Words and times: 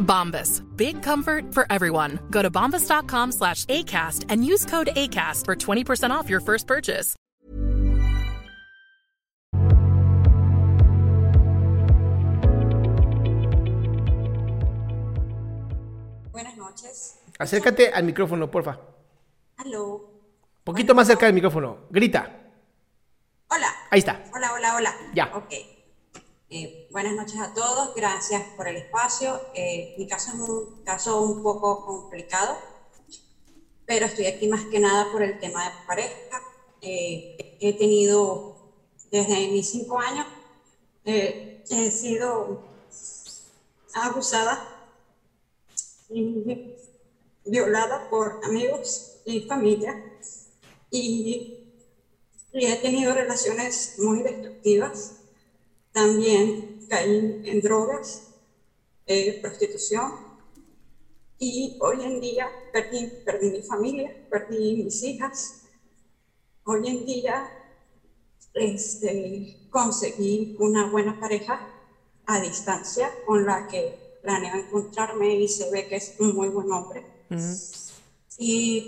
Bombas. 0.00 0.62
Big 0.76 1.02
comfort 1.02 1.54
for 1.54 1.66
everyone. 1.70 2.18
Go 2.30 2.42
to 2.42 2.50
bombas.com 2.50 3.32
slash 3.32 3.64
ACAST 3.66 4.26
and 4.28 4.44
use 4.44 4.66
code 4.66 4.90
ACAST 4.96 5.44
for 5.44 5.56
20% 5.56 6.10
off 6.10 6.28
your 6.28 6.40
first 6.40 6.66
purchase. 6.66 7.16
Buenas 16.32 16.56
noches. 16.56 17.18
Acércate 17.38 17.90
al 17.92 18.04
micrófono, 18.04 18.50
porfa. 18.50 18.78
Aló. 19.56 20.10
Poquito 20.64 20.94
más 20.94 21.06
cerca 21.06 21.26
del 21.26 21.34
micrófono. 21.34 21.86
Grita. 21.90 22.30
Hola. 23.48 23.66
Ahí 23.90 23.98
está. 23.98 24.22
Hola, 24.34 24.52
hola, 24.54 24.76
hola. 24.76 24.94
Ya. 25.14 25.30
Ok. 25.34 25.79
Eh, 26.52 26.88
buenas 26.90 27.14
noches 27.14 27.38
a 27.38 27.54
todos. 27.54 27.94
Gracias 27.94 28.42
por 28.56 28.66
el 28.66 28.76
espacio. 28.76 29.40
Eh, 29.54 29.94
mi 29.96 30.08
caso 30.08 30.32
es 30.32 30.48
un 30.48 30.82
caso 30.82 31.22
un 31.22 31.44
poco 31.44 31.86
complicado, 31.86 32.58
pero 33.86 34.06
estoy 34.06 34.26
aquí 34.26 34.48
más 34.48 34.64
que 34.64 34.80
nada 34.80 35.12
por 35.12 35.22
el 35.22 35.38
tema 35.38 35.64
de 35.64 35.70
pareja. 35.86 36.42
Eh, 36.80 37.56
he 37.60 37.72
tenido 37.74 38.56
desde 39.12 39.46
mis 39.46 39.70
cinco 39.70 40.00
años, 40.00 40.26
eh, 41.04 41.62
he 41.70 41.90
sido 41.92 42.64
abusada 43.94 44.90
y 46.08 46.74
violada 47.44 48.10
por 48.10 48.40
amigos 48.42 49.20
y 49.24 49.42
familia 49.42 50.02
y, 50.90 51.60
y 52.52 52.66
he 52.66 52.74
tenido 52.78 53.14
relaciones 53.14 53.94
muy 53.98 54.24
destructivas. 54.24 55.19
También 55.92 56.78
caí 56.88 57.40
en 57.44 57.60
drogas, 57.60 58.22
eh, 59.06 59.38
prostitución 59.40 60.12
y 61.38 61.76
hoy 61.80 62.04
en 62.04 62.20
día 62.20 62.48
perdí, 62.72 63.08
perdí 63.24 63.50
mi 63.50 63.62
familia, 63.62 64.14
perdí 64.30 64.84
mis 64.84 65.02
hijas. 65.02 65.56
Hoy 66.64 66.88
en 66.88 67.04
día 67.04 67.50
este, 68.54 69.56
conseguí 69.70 70.54
una 70.58 70.86
buena 70.88 71.18
pareja 71.18 71.60
a 72.26 72.40
distancia 72.40 73.12
con 73.26 73.44
la 73.46 73.66
que 73.66 73.96
planeo 74.22 74.54
encontrarme 74.54 75.34
y 75.34 75.48
se 75.48 75.70
ve 75.70 75.88
que 75.88 75.96
es 75.96 76.14
un 76.18 76.34
muy 76.34 76.48
buen 76.48 76.70
hombre. 76.70 77.02
Y 78.38 78.84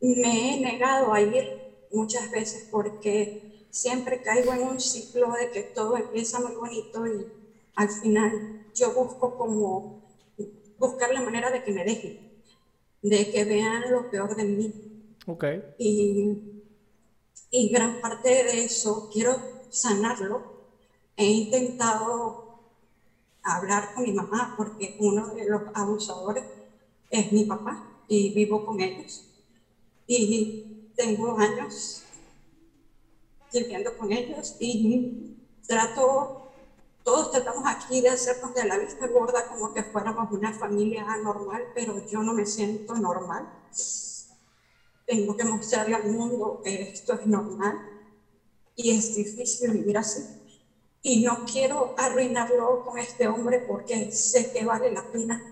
me 0.00 0.54
he 0.54 0.60
negado 0.60 1.12
a 1.12 1.20
ir 1.20 1.44
muchas 1.90 2.30
veces 2.30 2.68
porque 2.70 3.53
siempre 3.74 4.22
caigo 4.22 4.52
en 4.54 4.62
un 4.62 4.80
ciclo 4.80 5.32
de 5.32 5.50
que 5.50 5.64
todo 5.64 5.96
empieza 5.96 6.38
muy 6.38 6.54
bonito 6.54 7.04
y 7.08 7.26
al 7.74 7.90
final 7.90 8.62
yo 8.72 8.94
busco 8.94 9.36
como 9.36 10.00
buscar 10.78 11.12
la 11.12 11.20
manera 11.20 11.50
de 11.50 11.64
que 11.64 11.72
me 11.72 11.84
dejen, 11.84 12.16
de 13.02 13.30
que 13.32 13.44
vean 13.44 13.90
lo 13.90 14.08
peor 14.10 14.36
de 14.36 14.44
mí. 14.44 14.72
Ok. 15.26 15.44
Y, 15.76 16.38
y 17.50 17.68
gran 17.68 18.00
parte 18.00 18.28
de 18.28 18.64
eso 18.64 19.08
quiero 19.12 19.42
sanarlo. 19.70 20.40
He 21.16 21.26
intentado 21.26 22.44
hablar 23.42 23.92
con 23.92 24.04
mi 24.04 24.12
mamá 24.12 24.54
porque 24.56 24.96
uno 25.00 25.34
de 25.34 25.48
los 25.48 25.62
abusadores 25.74 26.44
es 27.10 27.32
mi 27.32 27.44
papá 27.44 27.82
y 28.06 28.32
vivo 28.34 28.64
con 28.64 28.80
ellos. 28.80 29.24
Y 30.06 30.62
tengo 30.94 31.36
años 31.38 32.03
viviendo 33.60 33.96
con 33.96 34.12
ellos 34.12 34.56
y 34.58 35.36
trato, 35.66 36.50
todos 37.02 37.30
tratamos 37.30 37.64
aquí 37.66 38.00
de 38.00 38.08
hacernos 38.10 38.54
de 38.54 38.64
la 38.64 38.78
vista 38.78 39.06
gorda 39.06 39.46
como 39.48 39.72
que 39.72 39.82
fuéramos 39.84 40.30
una 40.32 40.52
familia 40.52 41.04
normal, 41.22 41.62
pero 41.74 42.04
yo 42.06 42.22
no 42.22 42.32
me 42.32 42.46
siento 42.46 42.94
normal. 42.94 43.46
Tengo 45.06 45.36
que 45.36 45.44
mostrarle 45.44 45.94
al 45.94 46.04
mundo 46.04 46.60
que 46.62 46.82
esto 46.82 47.14
es 47.14 47.26
normal 47.26 47.78
y 48.74 48.90
es 48.90 49.14
difícil 49.14 49.70
vivir 49.70 49.98
así. 49.98 50.24
Y 51.02 51.22
no 51.22 51.44
quiero 51.44 51.94
arruinarlo 51.98 52.82
con 52.82 52.98
este 52.98 53.28
hombre 53.28 53.58
porque 53.66 54.10
sé 54.10 54.50
que 54.50 54.64
vale 54.64 54.90
la 54.90 55.02
pena. 55.02 55.42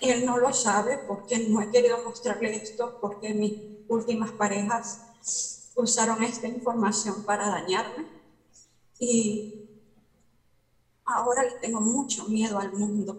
Él 0.00 0.24
no 0.24 0.36
lo 0.38 0.52
sabe 0.52 0.98
porque 0.98 1.38
no 1.38 1.62
he 1.62 1.70
querido 1.70 2.02
mostrarle 2.02 2.56
esto 2.56 2.98
porque 3.00 3.32
mis 3.32 3.54
últimas 3.88 4.32
parejas 4.32 4.98
usaron 5.76 6.22
esta 6.22 6.46
información 6.46 7.24
para 7.24 7.48
dañarme. 7.48 8.06
Y 8.98 9.68
ahora 11.04 11.42
le 11.44 11.54
tengo 11.54 11.80
mucho 11.80 12.24
miedo 12.26 12.58
al 12.58 12.72
mundo. 12.72 13.16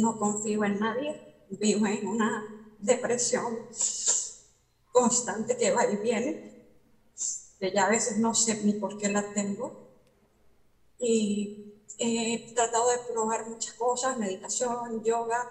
No 0.00 0.18
confío 0.18 0.64
en 0.64 0.78
nadie. 0.78 1.20
Vivo 1.48 1.86
en 1.86 2.06
una 2.06 2.44
depresión 2.78 3.58
constante 4.92 5.56
que 5.56 5.70
va 5.72 5.84
y 5.86 5.96
viene, 5.96 6.38
que 7.58 7.70
ya 7.72 7.84
a 7.84 7.90
veces 7.90 8.18
no 8.18 8.34
sé 8.34 8.60
ni 8.62 8.74
por 8.74 8.96
qué 8.96 9.08
la 9.08 9.22
tengo. 9.32 9.72
Y 10.98 11.74
he 11.98 12.38
tratado 12.54 12.88
de 12.90 12.98
probar 12.98 13.46
muchas 13.46 13.74
cosas, 13.74 14.16
meditación, 14.16 15.02
yoga, 15.02 15.48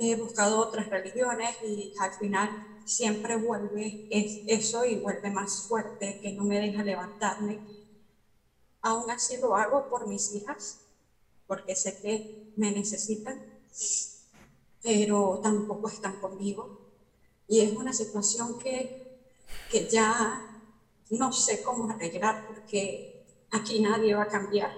he 0.00 0.16
buscado 0.16 0.58
otras 0.58 0.88
religiones 0.88 1.56
y 1.62 1.92
al 2.00 2.12
final 2.14 2.48
siempre 2.86 3.36
vuelve 3.36 4.08
es 4.10 4.40
eso 4.46 4.84
y 4.84 4.96
vuelve 4.96 5.30
más 5.30 5.68
fuerte, 5.68 6.18
que 6.22 6.32
no 6.32 6.44
me 6.44 6.58
deja 6.58 6.82
levantarme. 6.82 7.60
Aún 8.80 9.10
así 9.10 9.36
lo 9.36 9.54
hago 9.54 9.90
por 9.90 10.08
mis 10.08 10.32
hijas, 10.32 10.80
porque 11.46 11.76
sé 11.76 12.00
que 12.00 12.52
me 12.56 12.70
necesitan, 12.70 13.44
pero 14.82 15.38
tampoco 15.42 15.88
están 15.88 16.16
conmigo. 16.16 16.80
Y 17.46 17.60
es 17.60 17.72
una 17.72 17.92
situación 17.92 18.58
que, 18.58 19.20
que 19.70 19.86
ya 19.86 20.64
no 21.10 21.30
sé 21.30 21.62
cómo 21.62 21.90
arreglar, 21.90 22.46
porque 22.46 23.26
aquí 23.50 23.80
nadie 23.80 24.14
va 24.14 24.22
a 24.22 24.28
cambiar, 24.28 24.72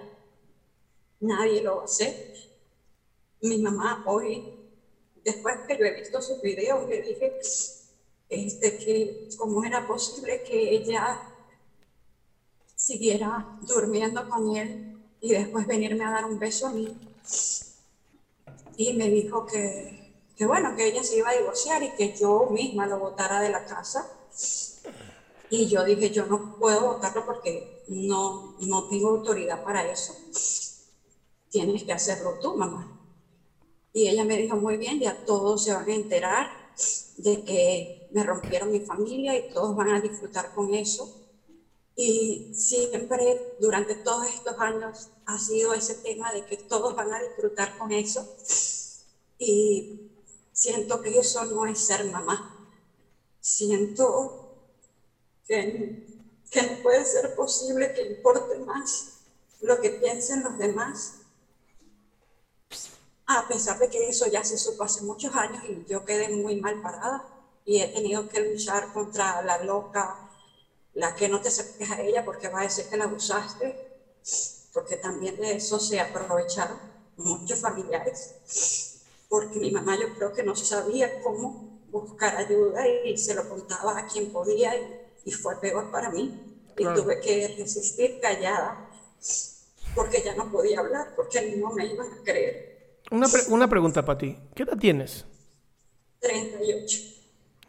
nadie 1.21 1.63
lo 1.63 1.77
va 1.77 1.83
a 1.83 1.85
hacer. 1.85 2.33
Mi 3.41 3.59
mamá 3.59 4.03
hoy, 4.07 4.62
después 5.25 5.57
que 5.67 5.77
yo 5.77 5.85
he 5.85 5.93
visto 5.93 6.21
sus 6.21 6.41
videos, 6.41 6.89
le 6.89 7.03
dije 7.03 7.39
este, 8.29 8.79
que 8.79 9.29
cómo 9.37 9.63
era 9.65 9.87
posible 9.87 10.43
que 10.43 10.75
ella 10.75 11.21
siguiera 12.75 13.59
durmiendo 13.63 14.29
con 14.29 14.57
él 14.57 14.99
y 15.21 15.33
después 15.33 15.67
venirme 15.67 16.05
a 16.05 16.11
dar 16.11 16.25
un 16.25 16.39
beso 16.39 16.67
a 16.67 16.73
mí. 16.73 16.97
Y 18.77 18.95
me 18.95 19.09
dijo 19.09 19.47
que, 19.47 20.17
que 20.37 20.47
bueno, 20.47 20.75
que 20.75 20.87
ella 20.87 21.05
se 21.05 21.19
iba 21.19 21.29
a 21.31 21.37
divorciar 21.37 21.83
y 21.83 21.95
que 21.95 22.17
yo 22.17 22.49
misma 22.51 22.87
lo 22.87 22.99
botara 22.99 23.41
de 23.41 23.51
la 23.51 23.65
casa. 23.67 24.11
Y 25.51 25.69
yo 25.69 25.85
dije, 25.85 26.11
yo 26.11 26.27
no 26.27 26.57
puedo 26.59 26.95
votarlo 26.95 27.27
porque 27.27 27.85
no, 27.89 28.57
no 28.61 28.89
tengo 28.89 29.11
autoridad 29.11 29.63
para 29.63 29.87
eso. 29.87 30.17
Tienes 31.51 31.85
que 31.85 31.93
hacerlo 31.93 32.39
tú, 32.41 32.57
mamá. 32.57 32.92
Y 33.93 34.09
ella 34.09 34.25
me 34.25 34.37
dijo, 34.37 34.56
muy 34.56 34.77
bien, 34.77 35.00
ya 35.00 35.25
todos 35.25 35.65
se 35.65 35.75
van 35.75 35.89
a 35.89 35.94
enterar 35.94 36.47
de 37.19 37.44
que 37.44 38.09
me 38.12 38.23
rompieron 38.23 38.71
mi 38.71 38.81
familia 38.81 39.37
y 39.37 39.53
todos 39.53 39.77
van 39.77 39.91
a 39.91 40.00
disfrutar 40.00 40.55
con 40.55 40.75
eso. 40.75 41.23
Y 41.94 42.53
siempre 42.55 43.56
durante 43.61 43.94
todos 43.97 44.27
estos 44.27 44.59
años 44.59 45.11
ha 45.27 45.39
sido 45.39 45.75
ese 45.75 45.94
tema 45.97 46.33
de 46.33 46.44
que 46.47 46.56
todos 46.56 46.94
van 46.94 47.12
a 47.12 47.21
disfrutar 47.21 47.77
con 47.77 47.93
eso. 47.93 48.27
Y 49.39 50.11
siento 50.53 51.00
que 51.00 51.19
eso 51.19 51.44
no 51.44 51.67
es 51.67 51.79
ser 51.79 52.05
mamá. 52.05 52.71
Siento 53.41 54.43
que, 55.47 56.06
no 56.55 56.83
puede 56.83 57.05
ser 57.05 57.35
posible 57.35 57.93
que 57.93 58.03
importe 58.03 58.59
más 58.59 59.19
lo 59.61 59.81
que 59.81 59.91
piensen 59.91 60.43
los 60.43 60.56
demás. 60.59 61.22
A 63.34 63.49
pesar 63.49 63.79
de 63.79 63.88
que 63.88 64.08
eso 64.08 64.26
ya 64.26 64.44
se 64.44 64.58
supo 64.58 64.84
hace 64.84 65.00
muchos 65.00 65.34
años 65.34 65.64
y 65.64 65.87
yo 65.88 66.05
quedé 66.05 66.29
muy 66.29 66.61
mal 66.61 66.82
parada 66.82 67.25
y 67.64 67.81
he 67.81 67.88
tenido 67.88 68.29
que 68.29 68.40
luchar 68.40 68.93
contra 68.93 69.40
la 69.43 69.62
loca, 69.64 70.19
la 70.94 71.14
que 71.14 71.31
no 71.31 71.40
te 71.40 71.49
acerques 71.49 71.90
a 71.90 72.02
ella 72.02 72.26
porque 72.26 72.49
va 72.49 72.61
a 72.61 72.64
decir 72.64 72.88
que 72.90 72.96
la 72.99 73.05
abusaste, 73.05 73.75
porque 74.75 74.96
también 74.96 75.37
de 75.37 75.56
eso 75.56 75.81
se 75.81 75.99
aprovecharon 75.99 76.79
muchos 77.17 77.58
familiares, 77.58 78.99
porque 79.31 79.58
mi 79.58 79.70
mamá 79.70 79.96
yo 79.99 80.14
creo 80.14 80.34
que 80.34 80.43
no 80.43 80.55
sabía 80.55 81.23
cómo 81.23 81.81
buscar 81.90 82.37
ayuda 82.37 82.87
y 82.87 83.17
se 83.17 83.34
lo 83.34 83.49
contaba 83.49 83.99
a 83.99 84.06
quien 84.06 84.31
podía 84.31 84.73
y, 85.25 85.31
fue 85.31 85.56
peor 85.56 85.90
para 85.90 86.11
mí. 86.11 86.38
Y 86.76 86.84
tuve 86.84 87.20
que 87.20 87.55
resistir 87.56 88.19
callada 88.20 88.88
porque 89.94 90.23
ya 90.23 90.34
no 90.34 90.50
podía 90.50 90.81
hablar, 90.81 91.12
porque 91.14 91.56
no 91.56 91.70
me 91.70 91.87
iban 91.87 92.12
a 92.12 92.23
creer. 92.25 92.72
Una, 93.12 93.26
una 93.49 93.69
pregunta 93.69 94.05
para 94.06 94.19
ti. 94.19 94.38
¿Qué 94.55 94.62
edad 94.62 94.79
tienes? 94.79 95.26
38. 96.20 96.99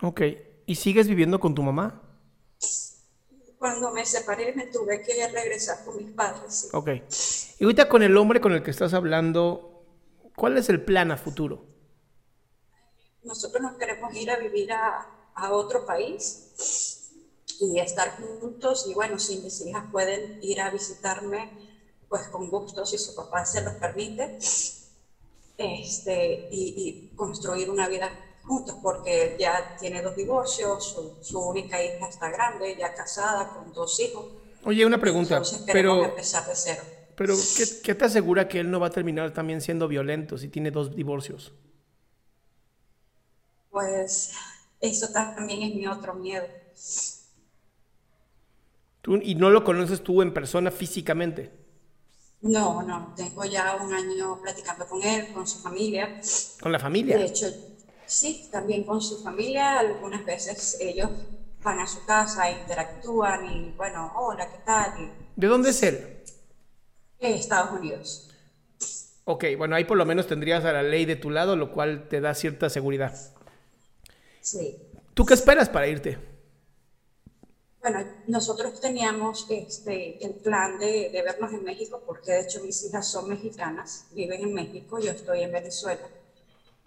Ok. 0.02 0.22
¿Y 0.66 0.76
sigues 0.76 1.10
viviendo 1.10 1.42
con 1.42 1.54
tu 1.54 1.62
mamá? 1.62 2.02
Cuando 3.58 3.92
me 3.92 4.06
separé 4.06 4.54
me 4.54 4.68
tuve 4.68 5.02
que 5.02 5.28
regresar 5.28 5.84
con 5.84 5.98
mis 5.98 6.14
padres. 6.14 6.70
Ok. 6.72 6.90
Y 7.60 7.64
ahorita 7.66 7.90
con 7.90 8.04
el 8.04 8.16
hombre 8.16 8.40
con 8.40 8.54
el 8.54 8.64
que 8.64 8.72
estás 8.72 8.94
hablando, 8.94 9.86
¿cuál 10.38 10.58
es 10.58 10.70
el 10.70 10.82
plan 10.82 11.12
a 11.12 11.18
futuro? 11.18 11.66
Nosotros 13.24 13.62
nos 13.62 13.78
queremos 13.78 14.16
ir 14.16 14.32
a 14.32 14.38
vivir 14.38 14.72
a, 14.72 15.08
a 15.36 15.52
otro 15.52 15.86
país 15.86 17.10
y 17.60 17.80
estar 17.80 18.18
juntos 18.18 18.88
y 18.90 18.94
bueno, 18.94 19.20
si 19.20 19.40
mis 19.40 19.60
hijas 19.66 19.86
pueden 19.92 20.40
ir 20.42 20.62
a 20.62 20.70
visitarme, 20.70 21.52
pues 22.08 22.30
con 22.30 22.50
gusto, 22.50 22.86
si 22.86 22.98
su 22.98 23.14
papá 23.14 23.46
se 23.46 23.62
los 23.62 23.74
permite, 23.76 24.40
este, 25.64 26.48
y, 26.52 27.10
y 27.12 27.16
construir 27.16 27.70
una 27.70 27.88
vida 27.88 28.12
juntos 28.44 28.76
porque 28.82 29.36
ya 29.40 29.76
tiene 29.80 30.02
dos 30.02 30.16
divorcios, 30.16 30.96
su, 31.22 31.40
única 31.40 31.84
hija 31.84 32.08
está 32.08 32.30
grande, 32.30 32.76
ya 32.78 32.94
casada 32.94 33.50
con 33.50 33.74
dos 33.74 34.00
hijos. 34.00 34.26
Oye, 34.66 34.86
una 34.86 35.00
pregunta, 35.00 35.42
pero 35.72 36.06
empezar 36.06 36.46
de 36.46 36.56
cero. 36.56 36.82
Pero 37.16 37.36
¿qué, 37.84 37.96
te 37.96 38.06
asegura 38.06 38.48
que 38.48 38.60
él 38.60 38.72
no 38.72 38.80
va 38.80 38.88
a 38.88 38.92
terminar 38.92 39.34
también 39.34 39.62
siendo 39.62 39.88
violento 39.88 40.38
si 40.38 40.50
tiene 40.50 40.72
dos 40.72 40.96
divorcios? 40.96 41.54
Pues 43.70 44.34
eso 44.80 45.10
también 45.12 45.62
es 45.64 45.76
mi 45.76 45.88
otro 45.88 46.14
miedo. 46.16 46.46
¿Tú, 49.02 49.20
¿Y 49.22 49.36
no 49.36 49.50
lo 49.50 49.64
conoces 49.64 50.02
tú 50.02 50.22
en 50.22 50.34
persona 50.34 50.72
físicamente? 50.72 51.52
No, 52.44 52.84
no, 52.84 53.14
tengo 53.16 53.44
ya 53.46 53.76
un 53.76 53.94
año 53.94 54.40
platicando 54.42 54.86
con 54.86 55.02
él, 55.02 55.34
con 55.34 55.48
su 55.48 55.60
familia. 55.60 56.20
¿Con 56.62 56.72
la 56.72 56.80
familia? 56.80 57.18
De 57.18 57.26
hecho, 57.26 57.48
Sí, 58.06 58.48
también 58.52 58.84
con 58.84 59.02
su 59.02 59.24
familia. 59.24 59.80
Algunas 59.80 60.24
veces 60.24 60.78
ellos 60.80 61.10
van 61.64 61.80
a 61.80 61.88
su 61.88 62.06
casa, 62.06 62.52
interactúan 62.52 63.46
y 63.52 63.72
bueno, 63.72 64.12
hola, 64.16 64.52
¿qué 64.52 64.60
tal? 64.66 65.12
¿De 65.36 65.48
dónde 65.48 65.72
es 65.72 65.82
él? 65.82 66.24
En 67.20 67.34
Estados 67.34 67.72
Unidos. 67.72 68.30
Ok, 69.26 69.46
bueno, 69.58 69.76
ahí 69.76 69.86
por 69.86 69.98
lo 69.98 70.06
menos 70.06 70.28
tendrías 70.28 70.66
a 70.66 70.74
la 70.74 70.84
ley 70.84 71.06
de 71.06 71.16
tu 71.16 71.30
lado, 71.30 71.56
lo 71.56 71.72
cual 71.72 72.08
te 72.10 72.20
da 72.20 72.36
cierta 72.36 72.70
seguridad. 72.70 73.18
Sí. 74.42 74.78
¿Tú 75.14 75.26
qué 75.26 75.34
esperas 75.34 75.70
para 75.70 75.88
irte? 75.88 76.18
Bueno, 77.84 78.00
nosotros 78.26 78.80
teníamos 78.80 79.46
este, 79.50 80.18
el 80.26 80.36
plan 80.36 80.78
de, 80.80 81.10
de 81.12 81.22
vernos 81.22 81.52
en 81.54 81.64
México, 81.64 82.02
porque 82.06 82.32
de 82.32 82.42
hecho 82.42 82.62
mis 82.62 82.82
hijas 82.84 83.12
son 83.12 83.28
mexicanas, 83.30 84.08
viven 84.12 84.42
en 84.42 84.54
México, 84.54 85.00
yo 85.00 85.12
estoy 85.12 85.44
en 85.44 85.52
Venezuela. 85.52 86.10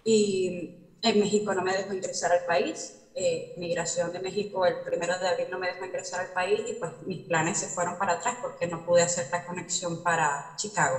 Y 0.04 0.74
en 1.02 1.20
México 1.20 1.54
no 1.54 1.62
me 1.62 1.76
dejó 1.76 1.94
ingresar 1.94 2.32
al 2.32 2.44
país. 2.46 2.94
Eh, 3.14 3.52
migración 3.56 4.12
de 4.12 4.20
México 4.20 4.66
el 4.66 4.80
primero 4.82 5.18
de 5.18 5.28
abril 5.28 5.48
no 5.50 5.58
me 5.58 5.68
dejó 5.68 5.84
ingresar 5.86 6.20
al 6.20 6.32
país 6.32 6.62
y 6.66 6.74
pues 6.74 6.92
mis 7.02 7.26
planes 7.26 7.58
se 7.60 7.68
fueron 7.68 7.98
para 7.98 8.14
atrás 8.14 8.38
porque 8.42 8.66
no 8.68 8.84
pude 8.84 9.02
hacer 9.02 9.28
la 9.32 9.44
conexión 9.46 10.02
para 10.02 10.52
Chicago. 10.56 10.98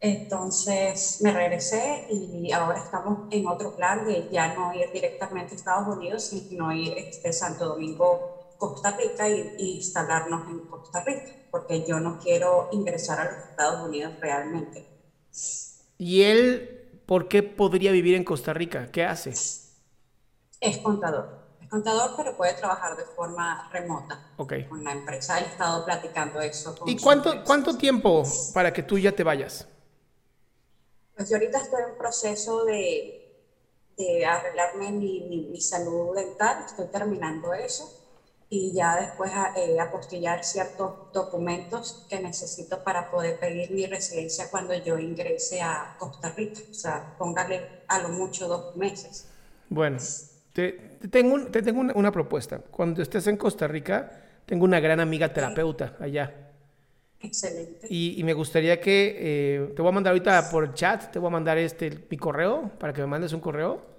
Entonces 0.00 1.18
me 1.20 1.32
regresé 1.32 2.04
y 2.08 2.50
ahora 2.52 2.80
estamos 2.80 3.20
en 3.30 3.46
otro 3.46 3.74
plan 3.76 4.04
de 4.04 4.28
ya 4.30 4.52
no 4.52 4.72
ir 4.74 4.90
directamente 4.92 5.54
a 5.54 5.56
Estados 5.56 5.86
Unidos, 5.96 6.24
sino 6.24 6.72
ir 6.72 6.92
este 6.96 7.32
Santo 7.32 7.66
Domingo, 7.68 8.31
Costa 8.62 8.92
Rica 8.92 9.28
y, 9.28 9.56
y 9.58 9.76
instalarnos 9.78 10.48
en 10.48 10.60
Costa 10.68 11.02
Rica, 11.02 11.32
porque 11.50 11.84
yo 11.84 11.98
no 11.98 12.20
quiero 12.20 12.68
ingresar 12.70 13.18
a 13.18 13.24
los 13.24 13.50
Estados 13.50 13.88
Unidos 13.88 14.14
realmente. 14.20 14.86
¿Y 15.98 16.22
él 16.22 17.00
¿por 17.06 17.26
qué 17.26 17.42
podría 17.42 17.90
vivir 17.90 18.14
en 18.14 18.22
Costa 18.22 18.52
Rica? 18.52 18.88
¿Qué 18.92 19.04
hace? 19.04 19.30
Es 19.30 20.78
contador. 20.78 21.42
Es 21.60 21.68
contador, 21.68 22.12
pero 22.16 22.36
puede 22.36 22.54
trabajar 22.54 22.96
de 22.96 23.04
forma 23.16 23.68
remota 23.72 24.32
okay. 24.36 24.68
con 24.68 24.84
la 24.84 24.92
empresa. 24.92 25.40
He 25.40 25.46
estado 25.46 25.84
platicando 25.84 26.40
eso. 26.40 26.76
¿Y 26.86 26.96
cuánto, 26.98 27.42
cuánto 27.42 27.76
tiempo 27.76 28.22
para 28.54 28.72
que 28.72 28.84
tú 28.84 28.96
ya 28.96 29.10
te 29.10 29.24
vayas? 29.24 29.66
Pues 31.16 31.28
yo 31.28 31.34
ahorita 31.34 31.58
estoy 31.58 31.82
en 31.90 31.98
proceso 31.98 32.64
de, 32.64 33.44
de 33.96 34.24
arreglarme 34.24 34.92
mi, 34.92 35.48
mi 35.50 35.60
salud 35.60 36.14
dental. 36.14 36.64
Estoy 36.64 36.86
terminando 36.86 37.52
eso 37.52 38.01
y 38.54 38.70
ya 38.74 39.00
después 39.00 39.32
eh, 39.56 39.80
apostillar 39.80 40.44
ciertos 40.44 41.10
documentos 41.14 42.04
que 42.10 42.20
necesito 42.20 42.84
para 42.84 43.10
poder 43.10 43.38
pedir 43.40 43.70
mi 43.70 43.86
residencia 43.86 44.50
cuando 44.50 44.74
yo 44.74 44.98
ingrese 44.98 45.62
a 45.62 45.96
Costa 45.98 46.30
Rica. 46.36 46.60
O 46.70 46.74
sea, 46.74 47.14
póngale 47.16 47.62
a 47.88 48.00
lo 48.02 48.10
mucho 48.10 48.48
dos 48.48 48.76
meses. 48.76 49.26
Bueno, 49.70 49.96
te, 50.52 50.72
tengo, 51.10 51.46
te 51.46 51.62
tengo 51.62 51.80
una, 51.80 52.12
propuesta. 52.12 52.58
Cuando 52.58 53.00
estés 53.00 53.26
en 53.26 53.38
Costa 53.38 53.66
Rica, 53.66 54.20
tengo 54.44 54.66
una 54.66 54.80
gran 54.80 55.00
amiga 55.00 55.32
terapeuta 55.32 55.96
allá. 55.98 56.52
Excelente. 57.20 57.86
Y, 57.88 58.22
me 58.22 58.34
gustaría 58.34 58.78
que 58.82 59.16
eh, 59.18 59.72
te 59.74 59.80
voy 59.80 59.88
a 59.88 59.92
mandar 59.92 60.10
ahorita 60.10 60.50
por 60.50 60.74
chat, 60.74 61.10
te 61.10 61.18
voy 61.18 61.28
a 61.28 61.30
mandar 61.30 61.56
este 61.56 62.04
mi 62.10 62.18
correo 62.18 62.70
para 62.78 62.92
que 62.92 63.00
me 63.00 63.06
mandes 63.06 63.32
un 63.32 63.40
correo 63.40 63.91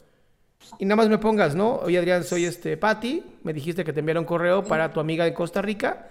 y 0.80 0.86
nada 0.86 0.96
más 0.96 1.10
me 1.10 1.18
pongas, 1.18 1.56
¿no? 1.56 1.76
Oye, 1.78 1.98
Adrián, 1.98 2.24
soy 2.24 2.46
este 2.46 2.78
Patti. 2.78 3.24
Me 3.44 3.54
dijiste 3.54 3.84
que 3.84 3.94
te 3.94 4.00
enviara 4.00 4.20
un 4.20 4.26
correo 4.26 4.64
para 4.64 4.92
tu 4.92 5.00
amiga 5.00 5.26
de 5.26 5.34
Costa 5.34 5.62
Rica. 5.62 6.10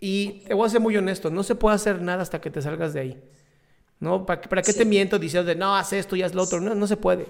Y 0.00 0.42
te 0.46 0.54
voy 0.54 0.66
a 0.66 0.70
ser 0.70 0.80
muy 0.80 0.96
honesto, 0.96 1.30
no 1.30 1.42
se 1.42 1.54
puede 1.54 1.76
hacer 1.76 2.02
nada 2.02 2.22
hasta 2.22 2.40
que 2.40 2.50
te 2.50 2.60
salgas 2.60 2.92
de 2.92 3.00
ahí. 3.00 3.22
¿No? 4.00 4.26
¿Para, 4.26 4.42
para 4.42 4.62
qué 4.62 4.72
te 4.72 4.84
miento 4.84 5.18
diciendo 5.18 5.48
de 5.48 5.54
no, 5.54 5.74
haz 5.74 5.92
esto 5.92 6.14
y 6.16 6.22
haz 6.22 6.34
lo 6.34 6.42
otro? 6.42 6.60
No, 6.60 6.74
no 6.74 6.86
se 6.86 6.96
puede. 6.96 7.26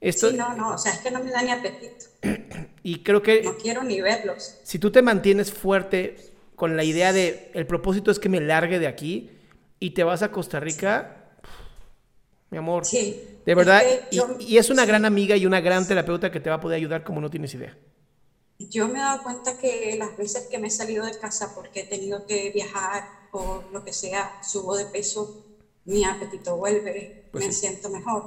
Esto, 0.00 0.30
sí, 0.30 0.36
no, 0.36 0.54
no, 0.54 0.74
o 0.74 0.78
sea, 0.78 0.92
es 0.92 1.00
que 1.00 1.10
no 1.10 1.22
me 1.22 1.30
da 1.30 1.42
ni 1.42 1.50
apetito. 1.50 2.06
Y 2.82 3.02
creo 3.02 3.22
que... 3.22 3.42
No 3.42 3.56
quiero 3.56 3.82
ni 3.82 4.00
verlos. 4.00 4.58
Si 4.62 4.78
tú 4.78 4.90
te 4.90 5.02
mantienes 5.02 5.52
fuerte 5.52 6.16
con 6.54 6.76
la 6.76 6.84
idea 6.84 7.12
de 7.12 7.50
el 7.54 7.66
propósito 7.66 8.10
es 8.10 8.18
que 8.18 8.28
me 8.28 8.40
largue 8.40 8.78
de 8.78 8.86
aquí 8.86 9.30
y 9.80 9.90
te 9.90 10.04
vas 10.04 10.22
a 10.22 10.30
Costa 10.30 10.60
Rica, 10.60 11.25
mi 12.50 12.58
amor. 12.58 12.84
Sí. 12.84 13.20
De 13.44 13.54
verdad. 13.54 13.82
y, 14.40 14.56
es 14.56 14.70
una 14.70 14.84
gran 14.84 15.04
amiga 15.04 15.36
y 15.36 15.46
una 15.46 15.60
gran 15.60 15.86
terapeuta 15.86 16.30
que 16.30 16.40
te 16.40 16.50
va 16.50 16.56
a 16.56 16.60
poder 16.60 16.76
ayudar 16.76 17.04
como 17.04 17.20
no 17.20 17.30
tienes 17.30 17.54
idea. 17.54 17.76
Yo 18.58 18.88
me 18.88 18.98
he 18.98 19.02
dado 19.02 19.22
cuenta 19.22 19.58
que 19.58 19.96
las 19.98 20.16
veces 20.16 20.48
que 20.50 20.58
me 20.58 20.68
he 20.68 20.70
salido 20.70 21.04
de 21.04 21.18
casa 21.18 21.52
porque 21.54 21.80
he 21.80 21.86
tenido 21.86 22.26
que 22.26 22.50
viajar 22.50 23.04
o 23.32 23.62
lo 23.72 23.84
que 23.84 23.92
sea, 23.92 24.42
subo 24.42 24.76
de 24.76 24.86
peso, 24.86 25.44
mi 25.84 26.04
apetito 26.04 26.56
vuelve, 26.56 27.28
pues 27.30 27.46
me 27.46 27.52
siento 27.52 27.90
mejor. 27.90 28.24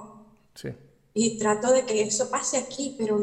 Sí. 0.53 0.69
Y 1.13 1.39
trato 1.39 1.71
de 1.71 1.83
que 1.85 2.01
eso 2.01 2.29
pase 2.29 2.57
aquí, 2.57 2.95
pero 2.97 3.17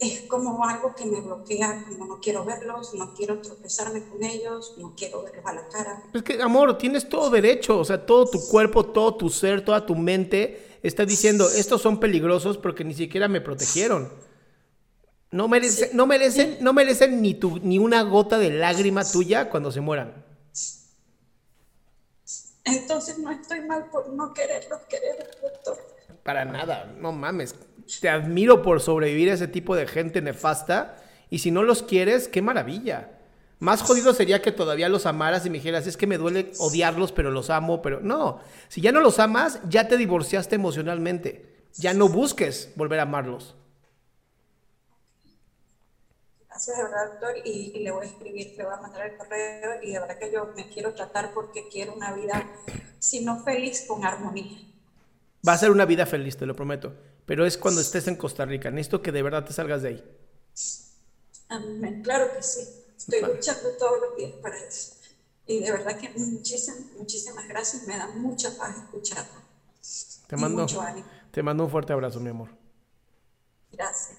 es 0.00 0.22
como 0.22 0.64
algo 0.64 0.94
que 0.94 1.04
me 1.04 1.20
bloquea, 1.20 1.84
como 1.86 2.06
no 2.06 2.20
quiero 2.20 2.44
verlos, 2.44 2.94
no 2.94 3.12
quiero 3.14 3.38
tropezarme 3.40 4.02
con 4.08 4.24
ellos, 4.24 4.74
no 4.78 4.94
quiero 4.96 5.22
verlos 5.22 5.44
a 5.44 5.52
la 5.52 5.68
cara. 5.68 6.02
Es 6.14 6.22
que, 6.22 6.40
amor, 6.40 6.78
tienes 6.78 7.06
todo 7.06 7.28
derecho, 7.28 7.78
o 7.78 7.84
sea, 7.84 8.06
todo 8.06 8.26
tu 8.26 8.40
cuerpo, 8.48 8.86
todo 8.86 9.14
tu 9.16 9.28
ser, 9.28 9.62
toda 9.62 9.84
tu 9.84 9.94
mente 9.94 10.78
está 10.82 11.04
diciendo, 11.04 11.46
estos 11.50 11.82
son 11.82 12.00
peligrosos 12.00 12.56
porque 12.56 12.82
ni 12.82 12.94
siquiera 12.94 13.28
me 13.28 13.42
protegieron. 13.42 14.10
No, 15.30 15.48
merece, 15.48 15.90
no 15.92 16.06
merecen, 16.06 16.56
no 16.60 16.72
merecen 16.72 17.20
ni, 17.20 17.34
tu, 17.34 17.58
ni 17.58 17.78
una 17.78 18.02
gota 18.02 18.38
de 18.38 18.50
lágrima 18.50 19.04
tuya 19.04 19.50
cuando 19.50 19.70
se 19.70 19.82
mueran. 19.82 20.24
Entonces 22.64 23.18
no 23.18 23.30
estoy 23.30 23.60
mal 23.60 23.90
por 23.90 24.08
no 24.08 24.32
quererlos 24.32 24.80
querer, 24.88 25.30
doctor. 25.42 25.99
Para 26.22 26.44
nada, 26.44 26.92
no 26.98 27.12
mames. 27.12 27.54
Te 28.00 28.08
admiro 28.08 28.62
por 28.62 28.80
sobrevivir 28.80 29.30
a 29.30 29.34
ese 29.34 29.48
tipo 29.48 29.74
de 29.74 29.86
gente 29.86 30.22
nefasta. 30.22 30.96
Y 31.28 31.40
si 31.40 31.50
no 31.50 31.62
los 31.62 31.82
quieres, 31.82 32.28
qué 32.28 32.42
maravilla. 32.42 33.10
Más 33.58 33.82
jodido 33.82 34.14
sería 34.14 34.40
que 34.40 34.52
todavía 34.52 34.88
los 34.88 35.04
amaras 35.06 35.44
y 35.44 35.50
me 35.50 35.58
dijeras, 35.58 35.86
es 35.86 35.96
que 35.96 36.06
me 36.06 36.16
duele 36.16 36.52
odiarlos, 36.58 37.12
pero 37.12 37.30
los 37.30 37.50
amo, 37.50 37.82
pero 37.82 38.00
no. 38.00 38.40
Si 38.68 38.80
ya 38.80 38.90
no 38.90 39.00
los 39.00 39.18
amas, 39.18 39.60
ya 39.68 39.86
te 39.86 39.98
divorciaste 39.98 40.54
emocionalmente. 40.54 41.66
Ya 41.74 41.92
no 41.92 42.08
busques 42.08 42.72
volver 42.76 43.00
a 43.00 43.02
amarlos. 43.02 43.54
Gracias 46.48 46.76
de 46.76 46.82
verdad, 46.82 47.10
doctor, 47.12 47.34
y, 47.44 47.72
y 47.74 47.84
le 47.84 47.90
voy 47.90 48.06
a 48.06 48.08
escribir, 48.08 48.54
le 48.56 48.64
voy 48.64 48.74
a 48.74 48.80
mandar 48.80 49.06
el 49.06 49.16
correo 49.16 49.82
y 49.82 49.92
de 49.92 50.00
verdad 50.00 50.18
que 50.18 50.32
yo 50.32 50.52
me 50.56 50.68
quiero 50.68 50.94
tratar 50.94 51.32
porque 51.32 51.68
quiero 51.68 51.94
una 51.94 52.12
vida, 52.12 52.50
si 52.98 53.24
no 53.24 53.42
feliz, 53.44 53.84
con 53.86 54.04
armonía. 54.04 54.58
Va 55.46 55.54
a 55.54 55.58
ser 55.58 55.70
una 55.70 55.86
vida 55.86 56.06
feliz, 56.06 56.36
te 56.36 56.46
lo 56.46 56.54
prometo. 56.54 56.94
Pero 57.26 57.46
es 57.46 57.56
cuando 57.56 57.80
estés 57.80 58.08
en 58.08 58.16
Costa 58.16 58.44
Rica. 58.44 58.70
Necesito 58.70 59.02
que 59.02 59.12
de 59.12 59.22
verdad 59.22 59.44
te 59.44 59.52
salgas 59.52 59.82
de 59.82 59.88
ahí. 59.88 60.04
Amén, 61.48 62.02
claro 62.02 62.32
que 62.34 62.42
sí. 62.42 62.60
Estoy 62.96 63.22
luchando 63.22 63.70
todos 63.78 64.00
los 64.00 64.16
días 64.16 64.32
para 64.42 64.56
eso. 64.58 64.96
Y 65.46 65.60
de 65.60 65.72
verdad 65.72 65.98
que 65.98 66.10
muchísimas, 66.10 66.92
muchísimas 66.96 67.48
gracias. 67.48 67.86
Me 67.86 67.96
da 67.96 68.08
mucha 68.08 68.56
paz 68.56 68.76
escucharlo. 68.76 69.40
Te 70.26 70.36
mando, 70.36 70.66
te 71.30 71.42
mando 71.42 71.64
un 71.64 71.70
fuerte 71.70 71.92
abrazo, 71.92 72.20
mi 72.20 72.30
amor. 72.30 72.50
Gracias. 73.72 74.18